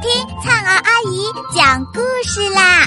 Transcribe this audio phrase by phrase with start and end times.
[0.00, 0.10] 听
[0.42, 2.86] 灿儿阿姨讲故事啦！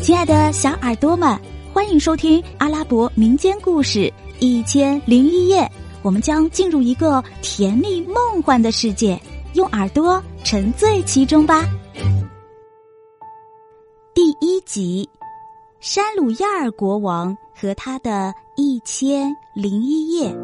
[0.00, 1.40] 亲爱的小耳朵们，
[1.72, 5.70] 欢迎收听阿拉伯民间故事一千零一夜。
[6.02, 9.16] 我们将进入一个甜蜜梦幻的世界，
[9.52, 11.64] 用耳朵沉醉其中吧。
[14.12, 15.08] 第一集：
[15.78, 20.36] 山鲁亚尔国王和他的一千零一夜。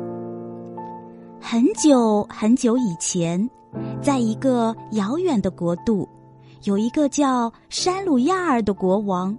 [1.40, 3.50] 很久很久以前。
[4.02, 6.08] 在一个遥远的国度，
[6.64, 9.36] 有一个叫山鲁亚尔的国王，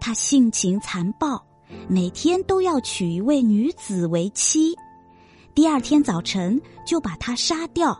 [0.00, 1.42] 他性情残暴，
[1.88, 4.74] 每天都要娶一位女子为妻，
[5.54, 7.98] 第二天早晨就把她杀掉。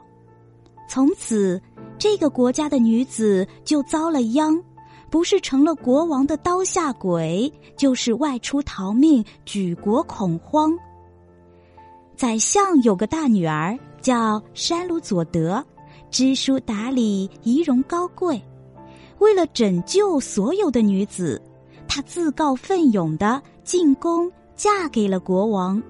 [0.89, 1.61] 从此，
[1.99, 4.61] 这个国家的女子就遭了殃，
[5.09, 10.77] 不是成了国王的刀下鬼，就是外出逃命，举国恐慌。
[12.17, 13.79] 宰相有个大女儿。
[14.01, 15.65] 叫山鲁佐德，
[16.11, 18.41] 知书达理，仪容高贵。
[19.19, 21.41] 为了拯救所有的女子，
[21.87, 25.83] 她自告奋勇的进宫，嫁给了国王。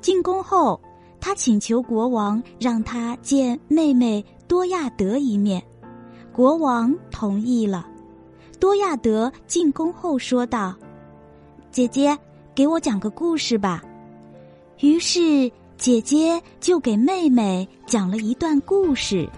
[0.00, 0.80] 进宫后，
[1.20, 5.62] 她请求国王让她见妹妹多亚德一面，
[6.32, 7.86] 国王同意了。
[8.58, 10.74] 多亚德进宫后说道
[11.70, 12.16] ：“姐姐，
[12.54, 13.84] 给我讲个故事吧。”
[14.80, 15.50] 于是。
[15.78, 19.28] 姐姐就给妹妹讲了一段故事，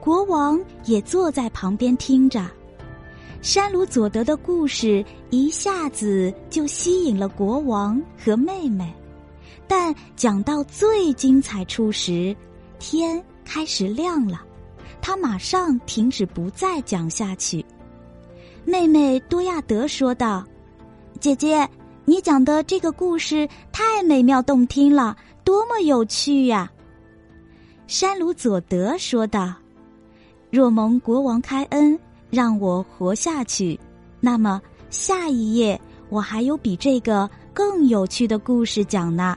[0.00, 2.46] 国王也坐在旁边听着。
[3.40, 8.92] 山鲁佐德的故事一下子就吸引了国王和妹妹，
[9.66, 12.36] 但讲到最精彩处时，
[12.78, 14.42] 天开始亮了，
[15.00, 17.64] 他马上停止，不再讲下去。
[18.64, 20.44] 妹妹多亚德说道
[21.18, 21.68] ：“姐姐，
[22.04, 26.70] 你讲的这个故事太美妙动听了。”多么有趣呀！
[27.86, 29.52] 山鲁佐德说道
[30.50, 31.98] ：“若蒙国王开恩，
[32.30, 33.78] 让我活下去，
[34.20, 39.36] 那么下一页我还有比这个更有趣的故事讲呢。”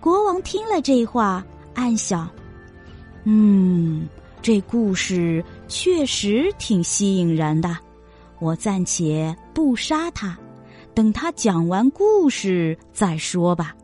[0.00, 1.44] 国王听了这话，
[1.74, 2.28] 暗想
[3.24, 4.08] ：“嗯，
[4.42, 7.76] 这故事确实挺吸引人的。
[8.38, 10.38] 我暂且不杀他，
[10.94, 13.74] 等他讲完故事再说吧。”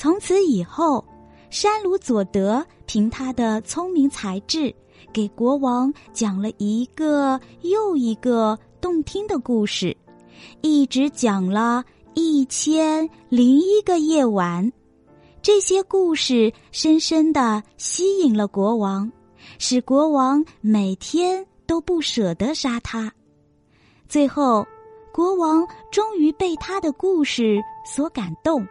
[0.00, 1.04] 从此以后，
[1.50, 4.74] 山鲁佐德凭他的聪明才智，
[5.12, 9.94] 给国王讲了一个又一个动听的故事，
[10.62, 11.84] 一直讲了
[12.14, 14.72] 一千零一个夜晚。
[15.42, 19.12] 这些故事深深的吸引了国王，
[19.58, 23.12] 使国王每天都不舍得杀他。
[24.08, 24.66] 最后，
[25.12, 25.62] 国王
[25.92, 28.66] 终于被他的故事所感动。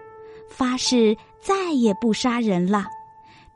[0.50, 2.86] 发誓再也不杀人了，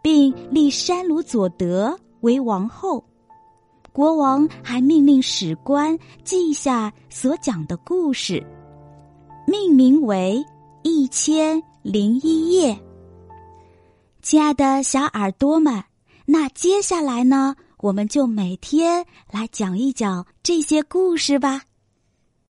[0.01, 3.03] 并立山鲁佐德为王后。
[3.91, 8.43] 国王还命令史官记下所讲的故事，
[9.45, 10.43] 命名为
[10.81, 12.73] 《一千零一夜》。
[14.21, 15.83] 亲爱的小耳朵们，
[16.25, 21.61] 那接下来呢，我们就每天来讲一讲这些故事吧。